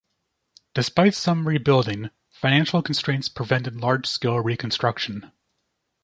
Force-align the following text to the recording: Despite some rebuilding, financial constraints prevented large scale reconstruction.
Despite 0.73 1.13
some 1.13 1.47
rebuilding, 1.47 2.09
financial 2.31 2.81
constraints 2.81 3.29
prevented 3.29 3.75
large 3.75 4.07
scale 4.07 4.39
reconstruction. 4.39 5.31